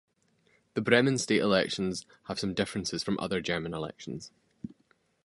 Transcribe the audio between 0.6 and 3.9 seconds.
The Bremen state elections have some differences from other German